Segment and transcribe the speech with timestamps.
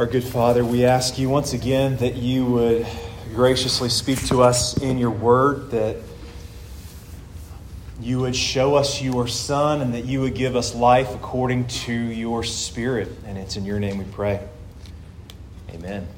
[0.00, 2.86] Our good Father, we ask you once again that you would
[3.34, 5.96] graciously speak to us in your word, that
[8.00, 11.92] you would show us your Son, and that you would give us life according to
[11.92, 13.10] your Spirit.
[13.26, 14.40] And it's in your name we pray.
[15.74, 16.08] Amen.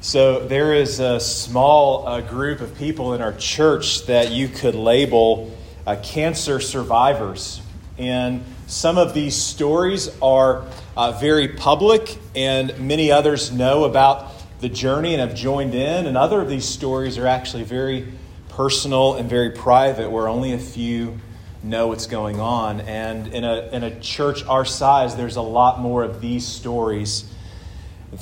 [0.00, 4.74] So, there is a small uh, group of people in our church that you could
[4.74, 5.54] label
[5.86, 7.60] uh, cancer survivors.
[7.98, 8.42] And
[8.72, 10.64] some of these stories are
[10.96, 16.06] uh, very public, and many others know about the journey and have joined in.
[16.06, 18.10] And other of these stories are actually very
[18.48, 21.18] personal and very private, where only a few
[21.62, 22.80] know what's going on.
[22.80, 27.30] And in a, in a church our size, there's a lot more of these stories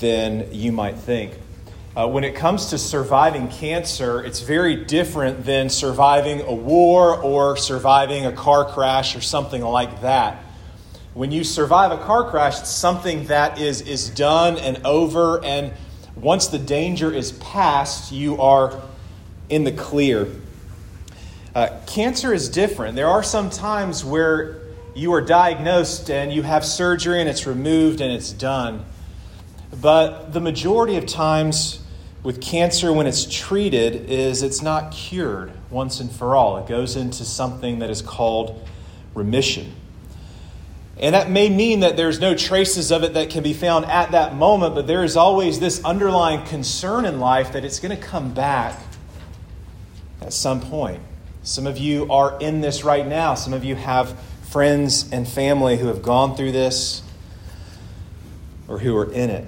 [0.01, 1.39] than you might think.
[1.97, 7.57] Uh, when it comes to surviving cancer, it's very different than surviving a war or
[7.57, 10.41] surviving a car crash or something like that.
[11.15, 15.73] When you survive a car crash, it's something that is, is done and over, and
[16.15, 18.81] once the danger is past, you are
[19.49, 20.29] in the clear.
[21.57, 22.95] Uh, cancer is different.
[22.95, 24.59] There are some times where
[24.95, 28.85] you are diagnosed and you have surgery and it's removed and it's done.
[29.81, 31.80] But the majority of times
[32.23, 36.59] with cancer, when it's treated, is it's not cured once and for all.
[36.59, 38.67] It goes into something that is called
[39.15, 39.75] remission.
[40.99, 44.11] And that may mean that there's no traces of it that can be found at
[44.11, 48.03] that moment, but there is always this underlying concern in life that it's going to
[48.03, 48.79] come back
[50.21, 51.01] at some point.
[51.43, 53.35] Some of you are in this right now.
[53.35, 57.03] Some of you have friends and family who have gone through this
[58.69, 59.47] or who are in it.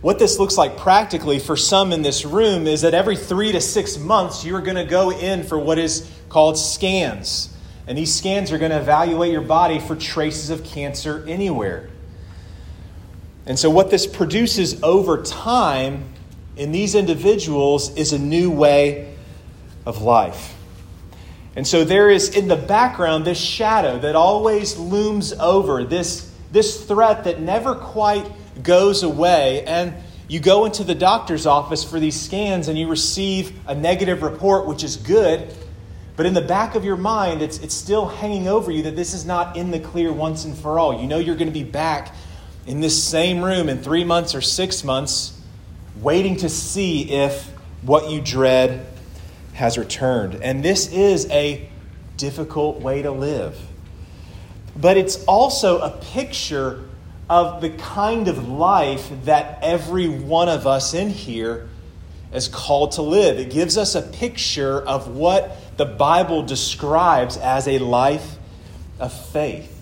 [0.00, 3.60] What this looks like practically for some in this room is that every three to
[3.60, 7.52] six months, you're going to go in for what is called scans.
[7.88, 11.90] And these scans are going to evaluate your body for traces of cancer anywhere.
[13.44, 16.04] And so, what this produces over time
[16.56, 19.16] in these individuals is a new way
[19.86, 20.54] of life.
[21.56, 26.84] And so, there is in the background this shadow that always looms over, this, this
[26.84, 28.30] threat that never quite
[28.62, 29.64] goes away.
[29.64, 29.94] And
[30.28, 34.66] you go into the doctor's office for these scans and you receive a negative report,
[34.66, 35.54] which is good.
[36.16, 39.14] But in the back of your mind, it's, it's still hanging over you that this
[39.14, 41.00] is not in the clear once and for all.
[41.00, 42.14] You know you're going to be back
[42.66, 45.40] in this same room in three months or six months,
[46.00, 47.46] waiting to see if
[47.82, 48.86] what you dread
[49.54, 50.42] has returned.
[50.42, 51.68] And this is a
[52.16, 53.58] difficult way to live.
[54.76, 56.84] But it's also a picture
[57.28, 61.68] of the kind of life that every one of us in here
[62.32, 63.38] is called to live.
[63.38, 68.36] It gives us a picture of what the Bible describes as a life
[68.98, 69.74] of faith.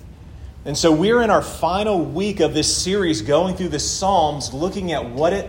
[0.64, 4.92] And so we're in our final week of this series going through the Psalms, looking
[4.92, 5.48] at what it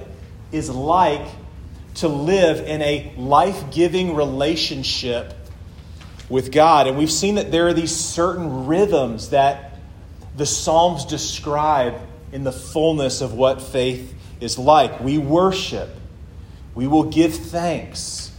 [0.52, 1.28] is like
[1.96, 5.34] to live in a life giving relationship
[6.30, 6.88] with God.
[6.88, 9.67] And we've seen that there are these certain rhythms that
[10.38, 12.00] the Psalms describe
[12.32, 15.00] in the fullness of what faith is like.
[15.02, 15.90] We worship,
[16.74, 18.32] we will give thanks,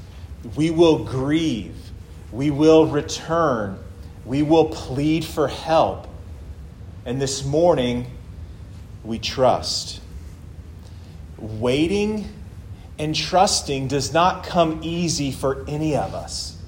[0.57, 1.77] we will grieve,
[2.33, 3.79] we will return.
[4.29, 6.07] We will plead for help.
[7.07, 8.07] And this morning,
[9.03, 10.03] we trust.
[11.39, 12.29] Waiting
[12.99, 16.59] and trusting does not come easy for any of us.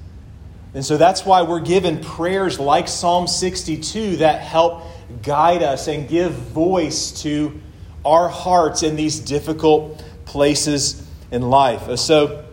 [0.73, 4.85] And so that's why we're given prayers like Psalm 62 that help
[5.23, 7.61] guide us and give voice to
[8.05, 11.89] our hearts in these difficult places in life.
[11.89, 12.45] Uh, so,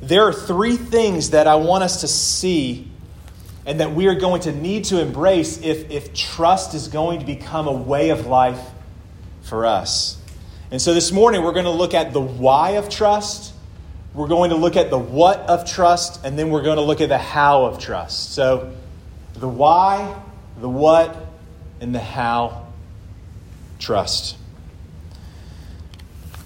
[0.00, 2.90] there are three things that I want us to see
[3.66, 7.26] and that we are going to need to embrace if, if trust is going to
[7.26, 8.60] become a way of life
[9.42, 10.20] for us.
[10.70, 13.54] And so this morning we're going to look at the why of trust,
[14.12, 17.00] we're going to look at the what of trust, and then we're going to look
[17.00, 18.34] at the how of trust.
[18.34, 18.72] So
[19.34, 20.20] the why,
[20.60, 21.23] the what,
[21.84, 22.66] and the how
[23.78, 24.36] trust.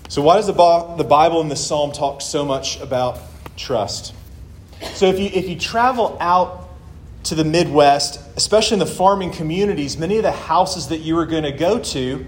[0.08, 3.18] So, why does the Bible and the Psalm talk so much about
[3.58, 4.14] trust.
[4.94, 6.68] So if you, if you travel out
[7.24, 11.26] to the Midwest, especially in the farming communities, many of the houses that you are
[11.26, 12.24] going to go to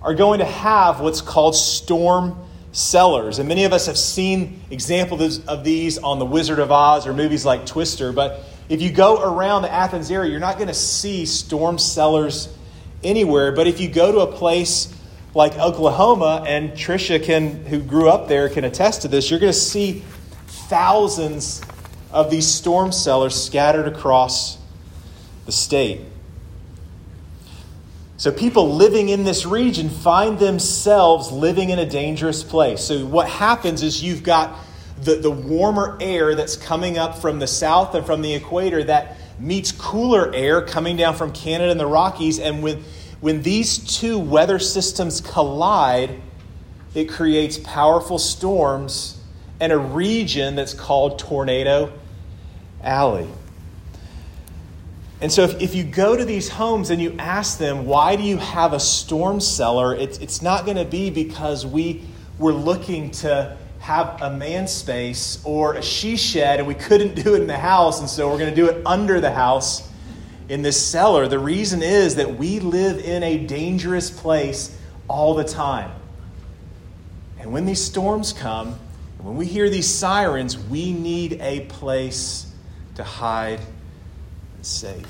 [0.00, 2.38] are going to have what's called storm
[2.70, 3.38] cellars.
[3.38, 7.12] And many of us have seen examples of these on The Wizard of Oz or
[7.12, 8.12] movies like Twister.
[8.12, 8.40] But
[8.72, 12.48] if you go around the Athens area, you're not going to see storm cellars
[13.04, 13.52] anywhere.
[13.52, 14.90] But if you go to a place
[15.34, 19.52] like Oklahoma, and Tricia can, who grew up there, can attest to this, you're going
[19.52, 20.02] to see
[20.46, 21.60] thousands
[22.12, 24.56] of these storm cellars scattered across
[25.44, 26.00] the state.
[28.16, 32.82] So people living in this region find themselves living in a dangerous place.
[32.82, 34.56] So what happens is you've got
[35.02, 39.16] the, the warmer air that's coming up from the south and from the equator that
[39.38, 42.38] meets cooler air coming down from Canada and the Rockies.
[42.38, 42.84] And when,
[43.20, 46.20] when these two weather systems collide,
[46.94, 49.18] it creates powerful storms
[49.58, 51.92] and a region that's called Tornado
[52.82, 53.28] Alley.
[55.20, 58.24] And so, if, if you go to these homes and you ask them, why do
[58.24, 59.94] you have a storm cellar?
[59.94, 62.02] It's, it's not going to be because we
[62.38, 67.34] were looking to have a man space or a she shed and we couldn't do
[67.34, 69.88] it in the house, and so we're going to do it under the house
[70.48, 71.26] in this cellar.
[71.26, 75.90] The reason is that we live in a dangerous place all the time.
[77.40, 78.78] And when these storms come,
[79.18, 82.46] when we hear these sirens, we need a place
[82.94, 83.60] to hide
[84.54, 85.06] and safe.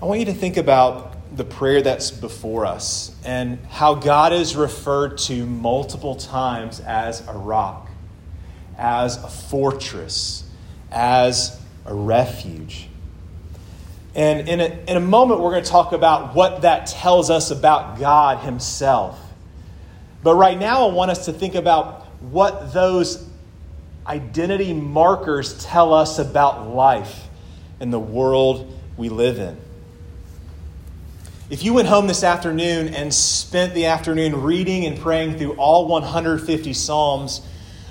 [0.00, 4.56] I want you to think about the prayer that's before us and how God is
[4.56, 7.88] referred to multiple times as a rock,
[8.76, 10.48] as a fortress,
[10.90, 12.88] as a refuge.
[14.14, 17.50] And in a, in a moment, we're going to talk about what that tells us
[17.50, 19.20] about God Himself.
[20.22, 23.24] But right now, I want us to think about what those
[24.06, 27.28] identity markers tell us about life
[27.78, 29.56] and the world we live in.
[31.50, 35.88] If you went home this afternoon and spent the afternoon reading and praying through all
[35.88, 37.40] 150 Psalms,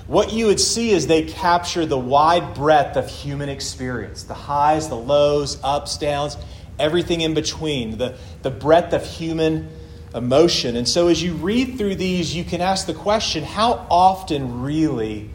[0.06, 4.88] what you would see is they capture the wide breadth of human experience the highs,
[4.88, 6.36] the lows, ups, downs,
[6.78, 9.68] everything in between, the, the breadth of human
[10.14, 10.76] emotion.
[10.76, 15.30] And so as you read through these, you can ask the question how often really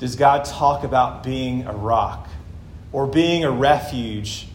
[0.00, 2.28] does God talk about being a rock?
[2.92, 4.47] or being a refuge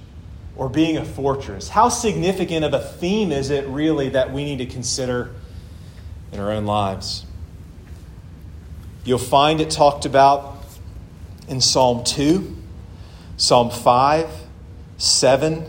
[0.55, 1.69] or being a fortress?
[1.69, 5.31] How significant of a theme is it really that we need to consider
[6.31, 7.25] in our own lives?
[9.05, 10.63] You'll find it talked about
[11.47, 12.55] in Psalm 2,
[13.37, 14.29] Psalm 5,
[14.97, 15.65] 7,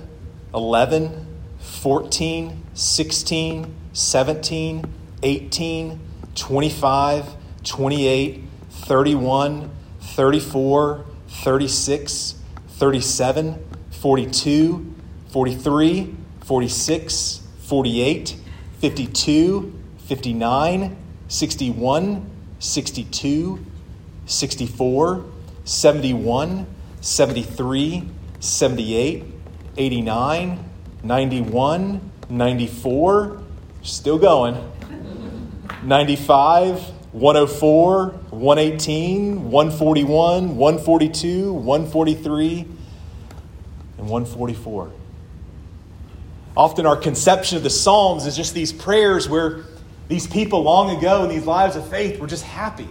[0.55, 1.27] 11,
[1.59, 4.85] 14, 16, 17,
[5.23, 6.01] 18,
[6.35, 9.71] 25, 28, 31,
[10.01, 12.35] 34, 36,
[12.69, 13.65] 37,
[14.05, 14.85] 42,
[15.33, 16.15] 43,
[16.45, 18.37] 46, 48,
[18.83, 19.73] 52,
[20.06, 20.91] 59,
[21.27, 23.59] 61, 62,
[24.27, 25.25] 64,
[25.65, 26.67] 71,
[27.01, 28.03] 73,
[28.41, 29.25] 78,
[29.79, 30.59] 89,
[31.03, 33.41] 91, 94,
[33.83, 34.55] still going,
[35.83, 42.74] 95, 104, 118, 141, 142, 143,
[44.05, 44.93] and 144.
[46.56, 49.65] Often our conception of the Psalms is just these prayers where
[50.09, 52.89] these people long ago in these lives of faith were just happy.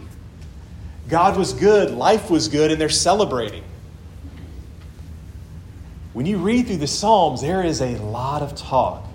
[1.07, 3.63] God was good, life was good, and they're celebrating.
[6.13, 9.05] When you read through the Psalms, there is a lot of talk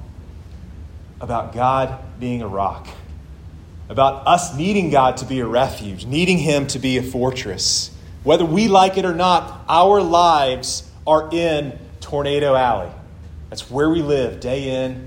[1.21, 2.89] about God being a rock
[3.89, 7.91] about us needing God to be a refuge, needing Him to be a fortress.
[8.23, 12.91] Whether we like it or not, our lives are in Tornado Alley.
[13.51, 15.07] That's where we live day in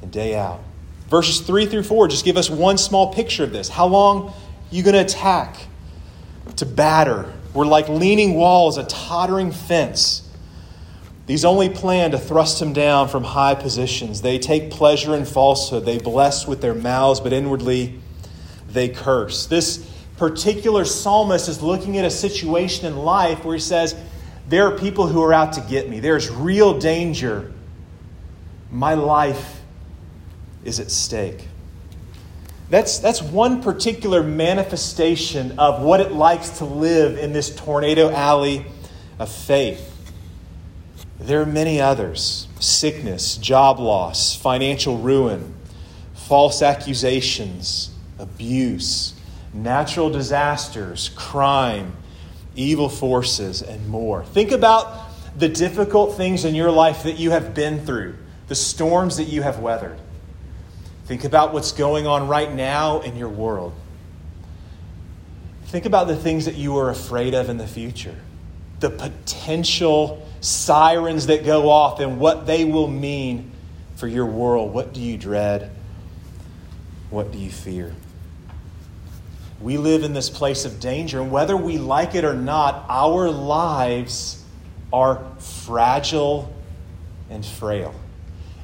[0.00, 0.58] and day out.
[1.10, 3.68] Verses 3 through 4 just give us one small picture of this.
[3.68, 4.32] How long
[4.70, 5.54] you going to attack,
[6.56, 7.30] to batter?
[7.52, 10.26] We're like leaning walls, a tottering fence.
[11.26, 14.22] These only plan to thrust him down from high positions.
[14.22, 15.84] They take pleasure in falsehood.
[15.84, 18.00] They bless with their mouths, but inwardly
[18.70, 19.44] they curse.
[19.44, 23.94] This particular psalmist is looking at a situation in life where he says,
[24.48, 26.00] There are people who are out to get me.
[26.00, 27.52] There's real danger.
[28.70, 29.60] My life
[30.64, 31.48] is at stake.
[32.70, 38.66] That's, that's one particular manifestation of what it likes to live in this tornado alley
[39.18, 39.90] of faith.
[41.18, 45.54] There are many others sickness, job loss, financial ruin,
[46.14, 49.14] false accusations, abuse,
[49.52, 51.94] natural disasters, crime,
[52.56, 54.24] evil forces, and more.
[54.24, 58.16] Think about the difficult things in your life that you have been through,
[58.48, 59.98] the storms that you have weathered.
[61.06, 63.74] Think about what's going on right now in your world.
[65.66, 68.14] Think about the things that you are afraid of in the future,
[68.80, 73.50] the potential sirens that go off and what they will mean
[73.96, 74.72] for your world.
[74.72, 75.70] What do you dread?
[77.10, 77.92] What do you fear?
[79.64, 83.30] We live in this place of danger, and whether we like it or not, our
[83.30, 84.44] lives
[84.92, 86.52] are fragile
[87.30, 87.94] and frail.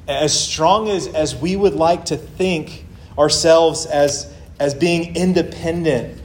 [0.07, 2.85] as strong as, as we would like to think
[3.17, 6.21] ourselves as, as being independent,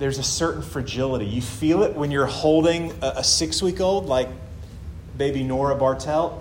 [0.00, 1.26] there's a certain fragility.
[1.26, 4.28] You feel it when you're holding a, a six week old, like
[5.16, 6.40] baby Nora Bartelt.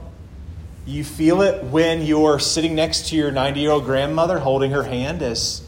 [0.87, 4.83] You feel it when you're sitting next to your 90 year old grandmother holding her
[4.83, 5.62] hand as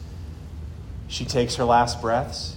[1.07, 2.55] she takes her last breaths.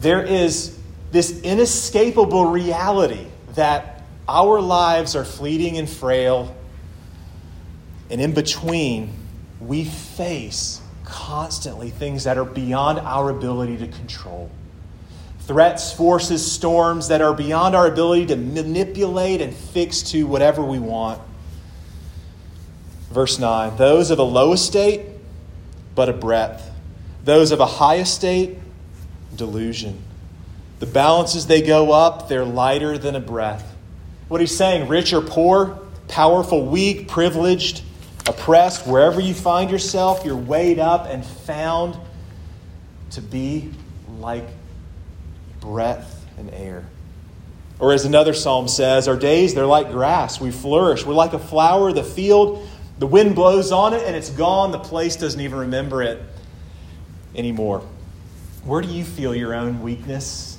[0.00, 0.78] There is
[1.10, 6.56] this inescapable reality that our lives are fleeting and frail,
[8.08, 9.12] and in between,
[9.60, 14.50] we face constantly things that are beyond our ability to control.
[15.40, 20.78] Threats, forces, storms that are beyond our ability to manipulate and fix to whatever we
[20.78, 21.20] want.
[23.10, 25.02] Verse 9 Those of a low estate,
[25.96, 26.69] but a breadth.
[27.24, 28.58] Those of a high estate,
[29.36, 30.02] delusion.
[30.78, 33.76] The balances they go up, they're lighter than a breath.
[34.28, 37.82] What he's saying, rich or poor, powerful, weak, privileged,
[38.26, 41.96] oppressed, wherever you find yourself, you're weighed up and found
[43.10, 43.70] to be
[44.18, 44.46] like
[45.60, 46.86] breath and air.
[47.78, 50.40] Or as another psalm says, our days, they're like grass.
[50.40, 51.04] We flourish.
[51.04, 52.66] We're like a flower, the field,
[52.98, 54.70] the wind blows on it and it's gone.
[54.70, 56.22] The place doesn't even remember it
[57.40, 57.82] anymore.
[58.62, 60.58] Where do you feel your own weakness,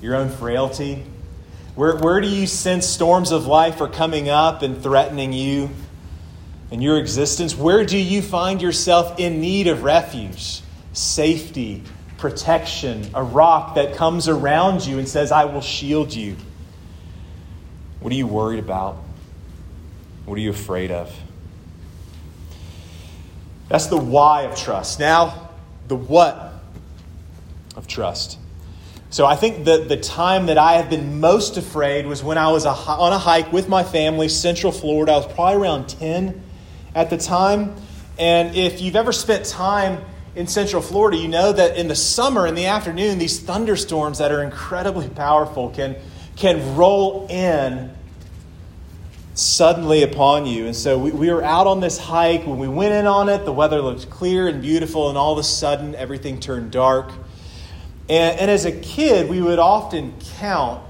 [0.00, 1.04] your own frailty?
[1.74, 5.70] Where, where do you sense storms of life are coming up and threatening you
[6.70, 7.56] and your existence?
[7.56, 11.82] Where do you find yourself in need of refuge, safety,
[12.16, 16.36] protection, a rock that comes around you and says, I will shield you?
[18.00, 18.96] What are you worried about?
[20.26, 21.14] What are you afraid of?
[23.68, 24.98] That's the why of trust.
[24.98, 25.49] Now,
[25.90, 26.54] the what
[27.76, 28.38] of trust.
[29.10, 32.52] So I think the, the time that I have been most afraid was when I
[32.52, 35.12] was a, on a hike with my family, Central Florida.
[35.12, 36.40] I was probably around 10
[36.94, 37.74] at the time.
[38.20, 40.04] And if you've ever spent time
[40.36, 44.30] in Central Florida, you know that in the summer, in the afternoon, these thunderstorms that
[44.30, 45.96] are incredibly powerful can,
[46.36, 47.90] can roll in
[49.40, 50.66] suddenly upon you.
[50.66, 52.46] And so we, we were out on this hike.
[52.46, 55.38] When we went in on it, the weather looked clear and beautiful, and all of
[55.38, 57.10] a sudden, everything turned dark.
[58.08, 60.84] And, and as a kid, we would often count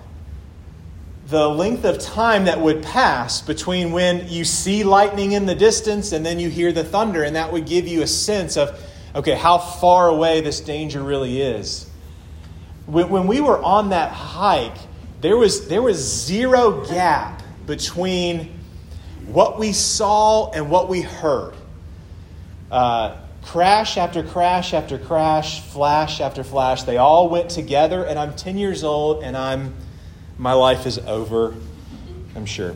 [1.28, 6.10] the length of time that would pass between when you see lightning in the distance
[6.10, 8.76] and then you hear the thunder, and that would give you a sense of,
[9.14, 11.88] okay, how far away this danger really is.
[12.86, 14.76] When, when we were on that hike,
[15.20, 18.58] there was, there was zero gap between
[19.26, 21.54] what we saw and what we heard.
[22.70, 28.34] Uh, crash after crash after crash, flash after flash, they all went together, and I'm
[28.34, 29.74] 10 years old, and I'm
[30.38, 31.54] my life is over,
[32.34, 32.74] I'm sure.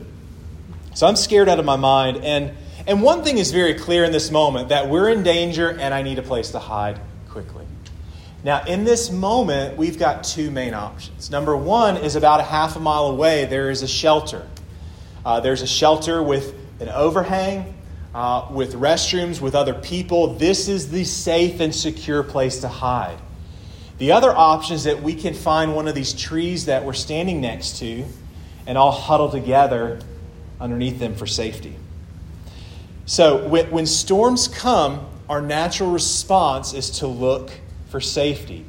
[0.94, 2.52] So I'm scared out of my mind, and
[2.86, 6.02] and one thing is very clear in this moment that we're in danger, and I
[6.02, 7.00] need a place to hide
[7.30, 7.64] quickly.
[8.42, 11.30] Now, in this moment, we've got two main options.
[11.30, 14.46] Number one is about a half a mile away, there is a shelter.
[15.24, 17.74] Uh, there's a shelter with an overhang,
[18.14, 20.34] uh, with restrooms, with other people.
[20.34, 23.18] This is the safe and secure place to hide.
[23.98, 27.40] The other option is that we can find one of these trees that we're standing
[27.40, 28.04] next to
[28.66, 30.00] and all huddle together
[30.60, 31.76] underneath them for safety.
[33.06, 37.50] So, when storms come, our natural response is to look
[37.90, 38.64] for safety.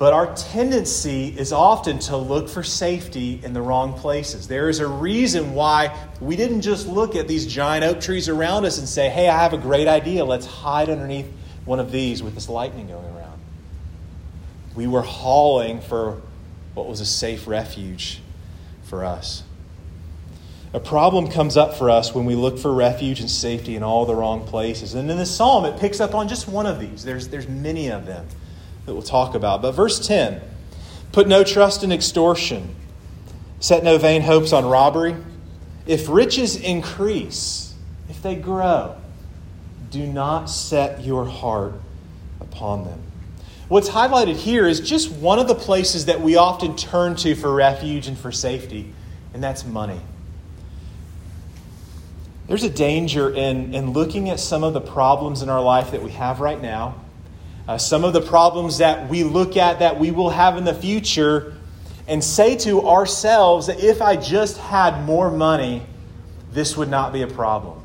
[0.00, 4.48] But our tendency is often to look for safety in the wrong places.
[4.48, 8.64] There is a reason why we didn't just look at these giant oak trees around
[8.64, 10.24] us and say, hey, I have a great idea.
[10.24, 11.30] Let's hide underneath
[11.66, 13.38] one of these with this lightning going around.
[14.74, 16.22] We were hauling for
[16.72, 18.22] what was a safe refuge
[18.84, 19.42] for us.
[20.72, 24.06] A problem comes up for us when we look for refuge and safety in all
[24.06, 24.94] the wrong places.
[24.94, 27.04] And in this psalm, it picks up on just one of these.
[27.04, 28.26] There's, there's many of them
[28.86, 29.62] that we'll talk about.
[29.62, 30.40] But verse 10
[31.12, 32.74] put no trust in extortion,
[33.58, 35.16] set no vain hopes on robbery.
[35.86, 37.74] If riches increase,
[38.08, 38.96] if they grow,
[39.90, 41.74] do not set your heart
[42.40, 43.00] upon them.
[43.68, 47.52] What's highlighted here is just one of the places that we often turn to for
[47.52, 48.92] refuge and for safety,
[49.32, 50.00] and that's money.
[52.48, 56.02] There's a danger in, in looking at some of the problems in our life that
[56.02, 56.96] we have right now
[57.68, 60.74] uh, some of the problems that we look at that we will have in the
[60.74, 61.54] future
[62.08, 65.82] and say to ourselves that if I just had more money,
[66.52, 67.80] this would not be a problem.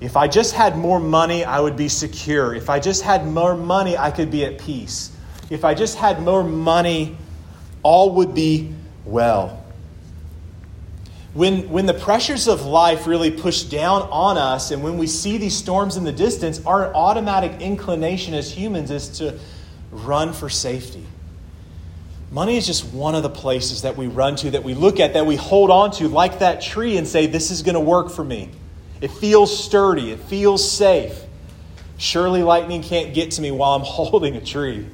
[0.00, 2.54] If I just had more money, I would be secure.
[2.54, 5.10] If I just had more money, I could be at peace.
[5.50, 7.16] If I just had more money,
[7.82, 8.72] all would be
[9.04, 9.64] well.
[11.38, 15.38] When, when the pressures of life really push down on us, and when we see
[15.38, 19.38] these storms in the distance, our automatic inclination as humans is to
[19.92, 21.06] run for safety.
[22.32, 25.14] Money is just one of the places that we run to, that we look at,
[25.14, 28.10] that we hold on to, like that tree, and say, This is going to work
[28.10, 28.50] for me.
[29.00, 31.22] It feels sturdy, it feels safe.
[31.98, 34.88] Surely lightning can't get to me while I'm holding a tree.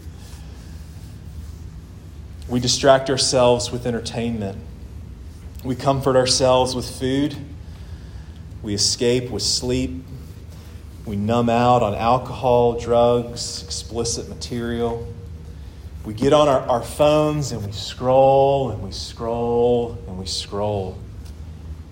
[2.51, 4.59] We distract ourselves with entertainment.
[5.65, 7.35] We comfort ourselves with food.
[8.63, 10.05] We escape with sleep.
[11.07, 15.11] We numb out on alcohol, drugs, explicit material.
[16.05, 20.99] We get on our, our phones and we scroll and we scroll and we scroll.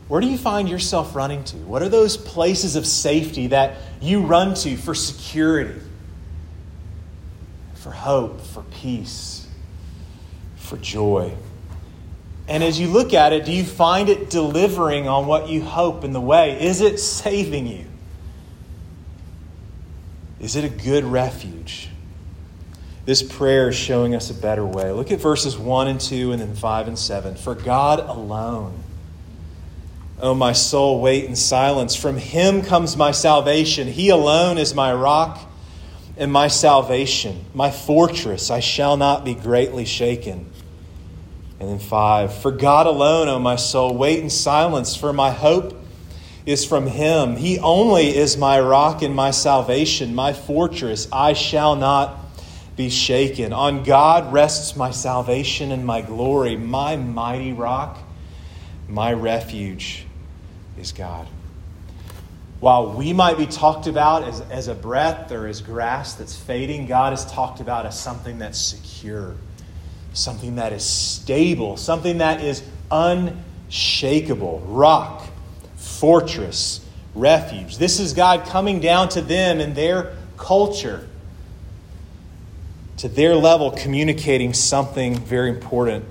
[0.08, 1.56] Where do you find yourself running to?
[1.56, 5.80] What are those places of safety that you run to for security,
[7.76, 9.46] for hope, for peace,
[10.56, 11.32] for joy?
[12.48, 16.04] And as you look at it, do you find it delivering on what you hope
[16.04, 16.60] in the way?
[16.60, 17.86] Is it saving you?
[20.40, 21.88] Is it a good refuge?
[23.04, 24.92] This prayer is showing us a better way.
[24.92, 27.36] Look at verses 1 and 2 and then 5 and 7.
[27.36, 28.82] For God alone,
[30.20, 31.96] O my soul, wait in silence.
[31.96, 33.88] From him comes my salvation.
[33.88, 35.40] He alone is my rock
[36.16, 38.48] and my salvation, my fortress.
[38.48, 40.51] I shall not be greatly shaken.
[41.62, 42.34] And then 5.
[42.42, 45.76] For God alone, O my soul, wait in silence, for my hope
[46.44, 47.36] is from him.
[47.36, 51.06] He only is my rock and my salvation, my fortress.
[51.12, 52.18] I shall not
[52.74, 53.52] be shaken.
[53.52, 56.56] On God rests my salvation and my glory.
[56.56, 57.96] My mighty rock,
[58.88, 60.04] my refuge
[60.76, 61.28] is God.
[62.58, 66.86] While we might be talked about as, as a breath or as grass that's fading,
[66.86, 69.36] God is talked about as something that's secure,
[70.12, 74.60] something that is stable, something that is unshakable.
[74.66, 75.28] Rock,
[75.76, 77.78] fortress, refuge.
[77.78, 81.08] This is God coming down to them in their culture
[82.98, 86.04] to their level, communicating something very important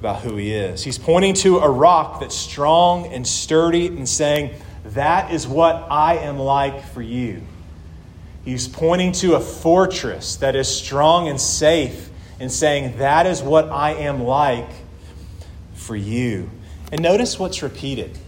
[0.00, 0.82] about who he is.
[0.82, 4.54] He's pointing to a rock that's strong and sturdy and saying,
[4.86, 7.42] That is what I am like for you.
[8.44, 12.08] He's pointing to a fortress that is strong and safe
[12.42, 14.68] and saying, That is what I am like
[15.74, 16.50] for you.
[16.90, 18.18] And notice what's repeated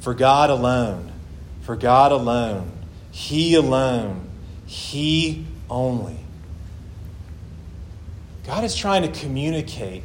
[0.00, 1.12] for God alone,
[1.60, 2.72] for God alone,
[3.10, 4.30] He alone,
[4.64, 6.16] He only.
[8.46, 10.02] God is trying to communicate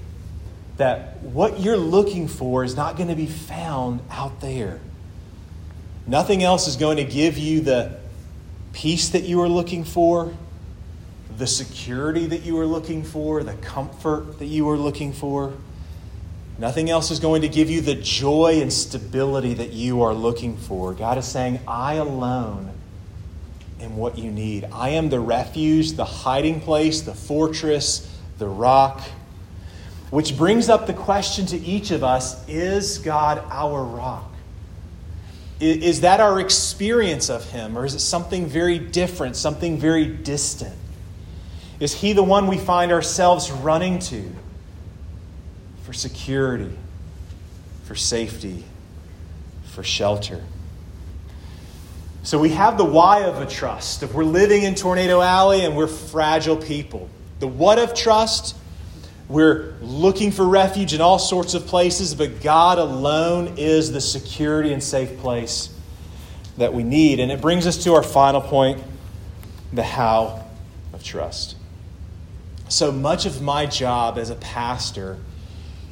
[0.75, 4.81] that what you're looking for is not going to be found out there.
[6.07, 7.97] Nothing else is going to give you the
[8.73, 10.33] peace that you are looking for,
[11.37, 15.53] the security that you are looking for, the comfort that you are looking for.
[16.57, 20.57] Nothing else is going to give you the joy and stability that you are looking
[20.57, 20.93] for.
[20.93, 22.71] God is saying, I alone
[23.79, 24.65] am what you need.
[24.71, 28.07] I am the refuge, the hiding place, the fortress
[28.41, 29.01] the rock.
[30.09, 34.29] Which brings up the question to each of us is God our rock?
[35.61, 40.75] Is that our experience of Him, or is it something very different, something very distant?
[41.81, 44.23] Is He the one we find ourselves running to
[45.83, 46.71] for security,
[47.85, 48.63] for safety,
[49.71, 50.43] for shelter?
[52.21, 54.03] So we have the why of a trust.
[54.03, 58.55] If we're living in Tornado Alley and we're fragile people, the what of trust,
[59.27, 64.71] we're looking for refuge in all sorts of places, but God alone is the security
[64.71, 65.73] and safe place
[66.57, 67.19] that we need.
[67.19, 68.83] And it brings us to our final point
[69.73, 70.45] the how
[70.93, 71.55] of trust.
[72.71, 75.17] So much of my job as a pastor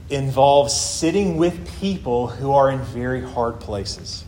[0.09, 4.23] involves sitting with people who are in very hard places.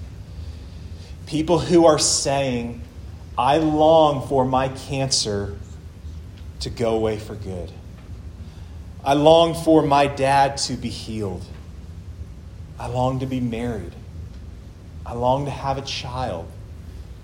[1.27, 2.81] People who are saying,
[3.37, 5.55] I long for my cancer
[6.59, 7.71] to go away for good.
[9.01, 11.45] I long for my dad to be healed.
[12.77, 13.93] I long to be married.
[15.05, 16.51] I long to have a child.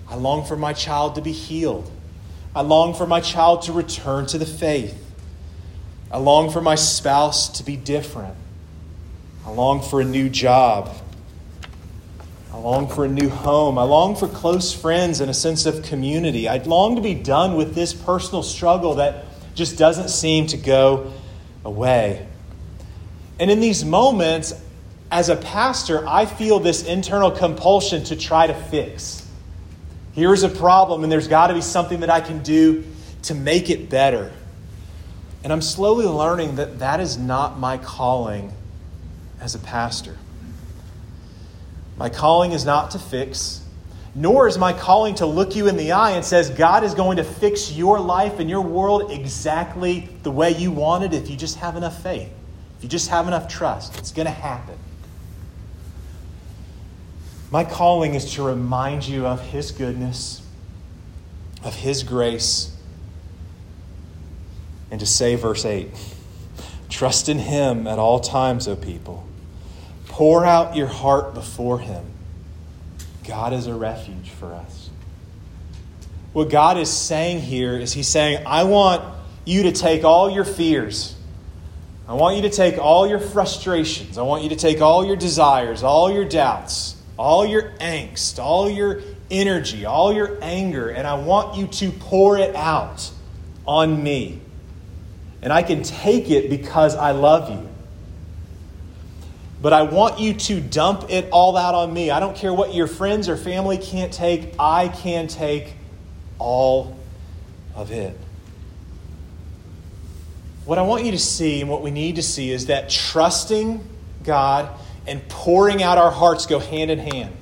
[0.08, 1.92] I long for my child to be healed.
[2.56, 5.04] I long for my child to return to the faith.
[6.10, 8.34] I long for my spouse to be different.
[9.44, 10.94] I long for a new job.
[12.52, 13.78] I long for a new home.
[13.78, 16.48] I long for close friends and a sense of community.
[16.48, 21.12] I long to be done with this personal struggle that just doesn't seem to go
[21.64, 22.26] away.
[23.38, 24.54] And in these moments,
[25.10, 29.26] as a pastor, I feel this internal compulsion to try to fix.
[30.12, 32.84] Here's a problem, and there's got to be something that I can do
[33.22, 34.32] to make it better.
[35.44, 38.52] And I'm slowly learning that that is not my calling
[39.40, 40.16] as a pastor.
[41.96, 43.62] My calling is not to fix,
[44.14, 47.18] nor is my calling to look you in the eye and says God is going
[47.18, 51.36] to fix your life and your world exactly the way you want it if you
[51.36, 52.30] just have enough faith,
[52.76, 53.96] if you just have enough trust.
[53.98, 54.76] It's going to happen.
[57.50, 60.42] My calling is to remind you of His goodness,
[61.64, 62.76] of His grace,
[64.90, 65.88] and to say, verse 8,
[66.88, 69.26] trust in Him at all times, O people.
[70.06, 72.04] Pour out your heart before Him.
[73.26, 74.90] God is a refuge for us.
[76.32, 79.02] What God is saying here is He's saying, I want
[79.44, 81.14] you to take all your fears.
[82.08, 84.16] I want you to take all your frustrations.
[84.16, 88.70] I want you to take all your desires, all your doubts, all your angst, all
[88.70, 93.10] your energy, all your anger, and I want you to pour it out
[93.66, 94.40] on me.
[95.42, 97.68] And I can take it because I love you.
[99.60, 102.10] But I want you to dump it all out on me.
[102.10, 105.74] I don't care what your friends or family can't take, I can take
[106.38, 106.96] all
[107.74, 108.16] of it.
[110.64, 113.82] What I want you to see and what we need to see is that trusting
[114.22, 114.68] God
[115.06, 117.34] and pouring out our hearts go hand in hand.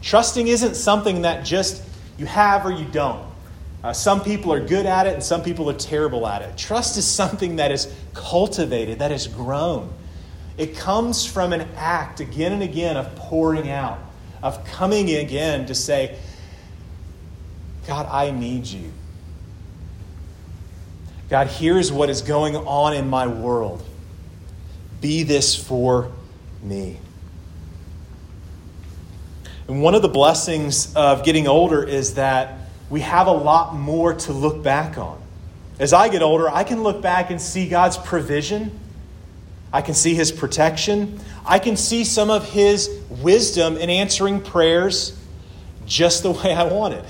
[0.00, 1.82] Trusting isn't something that just
[2.16, 3.31] you have or you don't.
[3.84, 6.56] Uh, some people are good at it and some people are terrible at it.
[6.56, 9.92] Trust is something that is cultivated, that is grown.
[10.56, 13.98] It comes from an act again and again of pouring out,
[14.42, 16.16] of coming again to say,
[17.86, 18.92] God, I need you.
[21.28, 23.82] God, here's what is going on in my world.
[25.00, 26.12] Be this for
[26.62, 27.00] me.
[29.66, 32.58] And one of the blessings of getting older is that
[32.92, 35.18] we have a lot more to look back on.
[35.78, 38.78] As I get older, I can look back and see God's provision.
[39.72, 41.18] I can see His protection.
[41.46, 45.18] I can see some of His wisdom in answering prayers
[45.86, 47.06] just the way I wanted.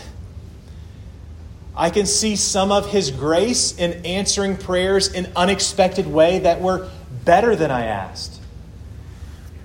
[1.77, 6.89] I can see some of His grace in answering prayers in unexpected way that were
[7.25, 8.41] better than I asked.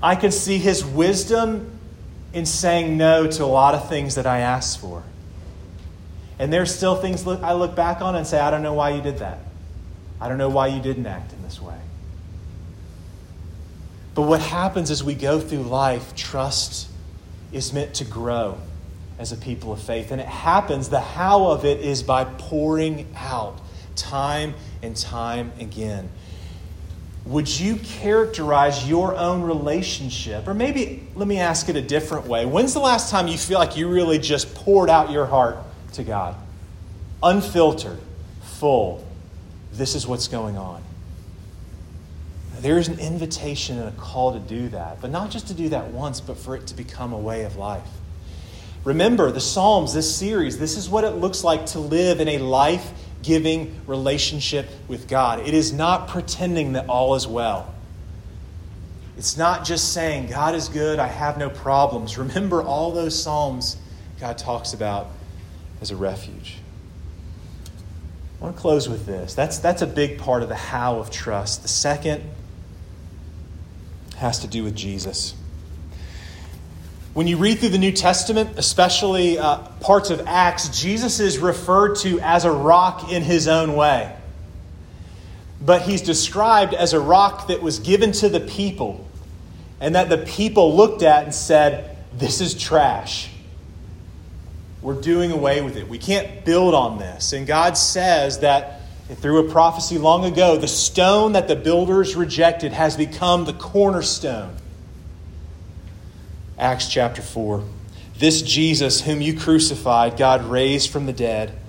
[0.01, 1.77] I can see His wisdom
[2.33, 5.03] in saying no to a lot of things that I asked for.
[6.39, 9.01] And there's still things I look back on and say, I don't know why you
[9.01, 9.39] did that.
[10.21, 11.77] I don't know why you didn't act in this way.
[14.13, 16.89] But what happens as we go through life, trust
[17.51, 18.57] is meant to grow
[19.19, 20.11] as a people of faith.
[20.11, 23.59] And it happens, the how of it is by pouring out
[23.95, 26.09] time and time again.
[27.25, 30.47] Would you characterize your own relationship?
[30.47, 32.45] Or maybe let me ask it a different way.
[32.45, 35.57] When's the last time you feel like you really just poured out your heart
[35.93, 36.35] to God.
[37.21, 37.99] Unfiltered,
[38.41, 39.05] full.
[39.73, 40.83] This is what's going on.
[42.59, 45.91] There's an invitation and a call to do that, but not just to do that
[45.91, 47.87] once, but for it to become a way of life.
[48.83, 52.37] Remember, the Psalms, this series, this is what it looks like to live in a
[52.39, 52.89] life
[53.21, 55.45] giving relationship with God.
[55.45, 57.73] It is not pretending that all is well.
[59.17, 62.17] It's not just saying, God is good, I have no problems.
[62.17, 63.77] Remember all those Psalms
[64.19, 65.09] God talks about
[65.81, 66.57] as a refuge.
[68.39, 69.33] I want to close with this.
[69.33, 71.63] That's, that's a big part of the how of trust.
[71.63, 72.23] The second
[74.17, 75.33] has to do with Jesus.
[77.13, 81.95] When you read through the New Testament, especially uh, parts of Acts, Jesus is referred
[81.97, 84.15] to as a rock in his own way.
[85.59, 89.07] But he's described as a rock that was given to the people,
[89.81, 93.31] and that the people looked at and said, This is trash.
[94.87, 95.89] We're doing away with it.
[95.89, 97.33] We can't build on this.
[97.33, 98.83] And God says that
[99.15, 104.55] through a prophecy long ago, the stone that the builders rejected has become the cornerstone.
[106.57, 107.65] Acts chapter 4.
[108.17, 111.59] This Jesus, whom you crucified, God raised from the dead.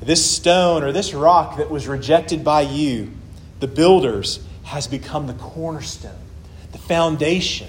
[0.00, 3.12] This stone or this rock that was rejected by you,
[3.60, 6.24] the builders, has become the cornerstone,
[6.72, 7.68] the foundation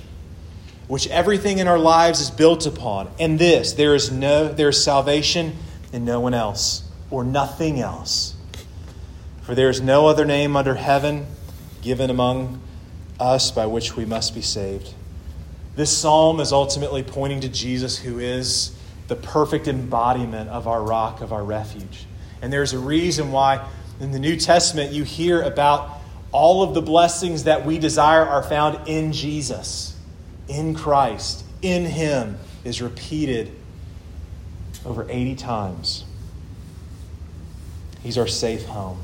[0.88, 3.10] which everything in our lives is built upon.
[3.19, 5.56] And this, there is no there is salvation
[5.91, 8.36] in no one else or nothing else.
[9.43, 11.26] For there is no other name under heaven
[11.82, 12.62] given among
[13.19, 14.93] us by which we must be saved.
[15.76, 18.76] This psalm is ultimately pointing to Jesus, who is
[19.08, 22.06] the perfect embodiment of our rock, of our refuge.
[22.41, 23.67] And there's a reason why
[24.00, 26.00] in the New Testament you hear about
[26.32, 29.92] all of the blessings that we desire are found in Jesus
[30.47, 33.51] in Christ, in Him, is repeated
[34.86, 36.06] over 80 times.
[38.01, 38.99] He's our safe home.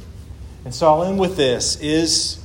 [0.66, 2.44] And so I'll end with this is,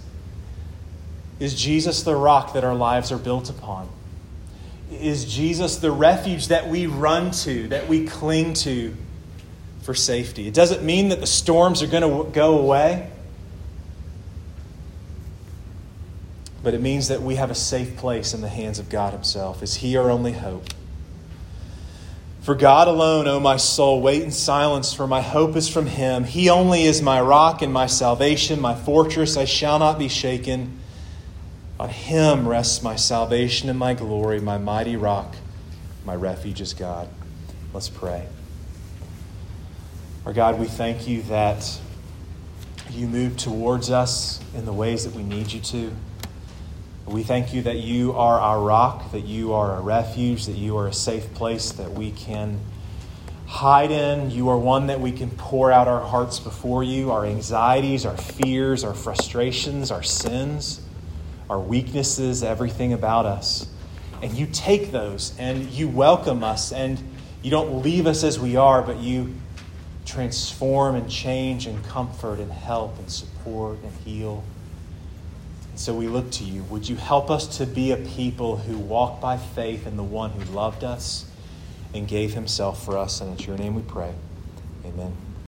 [1.40, 3.88] is Jesus the rock that our lives are built upon?
[5.00, 8.94] is Jesus the refuge that we run to, that we cling to
[9.82, 10.46] for safety.
[10.46, 13.10] It doesn't mean that the storms are going to go away,
[16.64, 19.62] but it means that we have a safe place in the hands of God Himself.
[19.62, 20.66] Is He our only hope?
[22.40, 26.24] For God alone, O my soul, wait in silence, for my hope is from Him.
[26.24, 29.36] He only is my rock and my salvation, my fortress.
[29.36, 30.80] I shall not be shaken.
[31.78, 35.34] On him rests my salvation and my glory, my mighty rock,
[36.04, 37.08] my refuge is God.
[37.72, 38.26] Let's pray.
[40.24, 41.78] Our God, we thank you that
[42.90, 45.92] you move towards us in the ways that we need you to.
[47.06, 50.78] We thank you that you are our rock, that you are a refuge, that you
[50.78, 52.60] are a safe place that we can
[53.46, 54.30] hide in.
[54.30, 58.16] You are one that we can pour out our hearts before you, our anxieties, our
[58.16, 60.80] fears, our frustrations, our sins
[61.48, 63.66] our weaknesses, everything about us.
[64.22, 67.00] And you take those and you welcome us and
[67.42, 69.34] you don't leave us as we are, but you
[70.06, 74.42] transform and change and comfort and help and support and heal.
[75.76, 76.62] So we look to you.
[76.64, 80.30] Would you help us to be a people who walk by faith in the one
[80.30, 81.26] who loved us
[81.92, 83.20] and gave himself for us?
[83.20, 84.14] And it's your name we pray.
[84.84, 85.23] Amen.